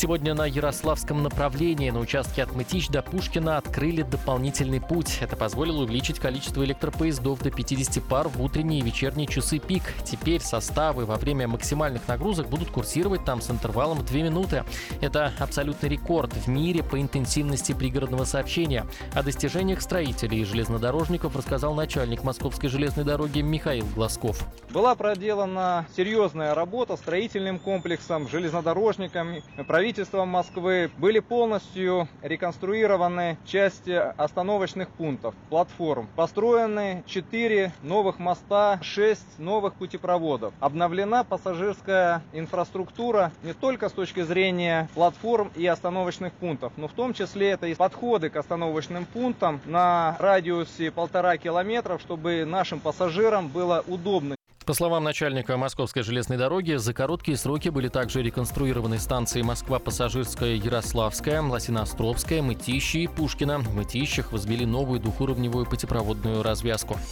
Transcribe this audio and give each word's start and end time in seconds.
Сегодня 0.00 0.32
на 0.32 0.46
Ярославском 0.46 1.22
направлении 1.22 1.90
на 1.90 2.00
участке 2.00 2.42
от 2.42 2.54
Мытищ 2.54 2.88
до 2.88 3.02
Пушкина 3.02 3.58
открыли 3.58 4.00
дополнительный 4.00 4.80
путь. 4.80 5.18
Это 5.20 5.36
позволило 5.36 5.82
увеличить 5.82 6.18
количество 6.18 6.64
электропоездов 6.64 7.42
до 7.42 7.50
50 7.50 8.02
пар 8.04 8.28
в 8.28 8.42
утренние 8.42 8.80
и 8.80 8.82
вечерние 8.82 9.26
часы 9.26 9.58
пик. 9.58 9.82
Теперь 10.02 10.40
составы 10.40 11.04
во 11.04 11.16
время 11.16 11.48
максимальных 11.48 12.08
нагрузок 12.08 12.48
будут 12.48 12.70
курсировать 12.70 13.26
там 13.26 13.42
с 13.42 13.50
интервалом 13.50 14.02
2 14.02 14.16
минуты. 14.20 14.64
Это 15.02 15.34
абсолютный 15.38 15.90
рекорд 15.90 16.32
в 16.32 16.48
мире 16.48 16.82
по 16.82 16.98
интенсивности 16.98 17.74
пригородного 17.74 18.24
сообщения. 18.24 18.86
О 19.12 19.22
достижениях 19.22 19.82
строителей 19.82 20.40
и 20.40 20.44
железнодорожников 20.44 21.36
рассказал 21.36 21.74
начальник 21.74 22.24
Московской 22.24 22.70
железной 22.70 23.04
дороги 23.04 23.42
Михаил 23.42 23.84
Глазков. 23.94 24.46
Была 24.70 24.94
проделана 24.94 25.86
серьезная 25.94 26.54
работа 26.54 26.96
строительным 26.96 27.58
комплексом, 27.58 28.30
железнодорожниками, 28.30 29.44
правительством 29.66 29.89
Москвы. 30.24 30.90
Были 30.98 31.18
полностью 31.18 32.08
реконструированы 32.22 33.38
части 33.44 33.90
остановочных 33.90 34.88
пунктов, 34.88 35.34
платформ. 35.48 36.08
Построены 36.14 37.02
4 37.06 37.72
новых 37.82 38.20
моста, 38.20 38.78
6 38.82 39.38
новых 39.38 39.74
путепроводов. 39.74 40.54
Обновлена 40.60 41.24
пассажирская 41.24 42.22
инфраструктура 42.32 43.32
не 43.42 43.52
только 43.52 43.88
с 43.88 43.92
точки 43.92 44.22
зрения 44.22 44.88
платформ 44.94 45.50
и 45.56 45.66
остановочных 45.66 46.32
пунктов, 46.34 46.72
но 46.76 46.86
в 46.86 46.92
том 46.92 47.12
числе 47.12 47.50
это 47.50 47.66
и 47.66 47.74
подходы 47.74 48.30
к 48.30 48.36
остановочным 48.36 49.06
пунктам 49.06 49.60
на 49.64 50.16
радиусе 50.20 50.92
полтора 50.92 51.36
километров, 51.36 52.00
чтобы 52.00 52.44
нашим 52.44 52.78
пассажирам 52.78 53.48
было 53.48 53.84
удобно 53.88 54.36
по 54.70 54.74
словам 54.74 55.02
начальника 55.02 55.56
Московской 55.56 56.04
железной 56.04 56.38
дороги, 56.38 56.76
за 56.76 56.94
короткие 56.94 57.36
сроки 57.36 57.70
были 57.70 57.88
также 57.88 58.22
реконструированы 58.22 59.00
станции 59.00 59.42
Москва-Пассажирская, 59.42 60.54
Ярославская, 60.54 61.42
Лосиноостровская, 61.42 62.40
Мытищи 62.40 62.98
и 62.98 63.06
Пушкина. 63.08 63.58
В 63.58 63.74
Мытищах 63.74 64.30
возвели 64.30 64.64
новую 64.64 65.00
двухуровневую 65.00 65.66
путепроводную 65.66 66.44
развязку. 66.44 67.00